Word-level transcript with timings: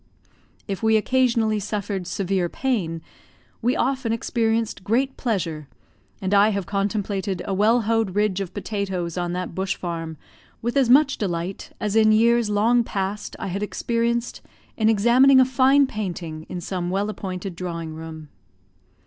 If 0.67 0.81
we 0.81 0.97
occasionally 0.97 1.59
suffered 1.59 2.07
severe 2.07 2.49
pain, 2.49 3.03
we 3.61 3.75
as 3.75 3.81
often 3.83 4.11
experienced 4.11 4.83
great 4.83 5.15
pleasure, 5.15 5.67
and 6.19 6.33
I 6.33 6.49
have 6.49 6.65
contemplated 6.65 7.43
a 7.45 7.53
well 7.53 7.81
hoed 7.81 8.15
ridge 8.15 8.41
of 8.41 8.51
potatoes 8.55 9.15
on 9.15 9.33
that 9.33 9.53
bush 9.53 9.75
farm, 9.75 10.17
with 10.59 10.75
as 10.75 10.89
much 10.89 11.19
delight 11.19 11.73
as 11.79 11.95
in 11.95 12.11
years 12.11 12.49
long 12.49 12.83
past 12.83 13.35
I 13.37 13.45
had 13.49 13.61
experienced 13.61 14.41
in 14.75 14.89
examining 14.89 15.39
a 15.39 15.45
fine 15.45 15.85
painting 15.85 16.47
in 16.49 16.61
some 16.61 16.89
well 16.89 17.07
appointed 17.07 17.55
drawing 17.55 17.93
room. 17.93 18.29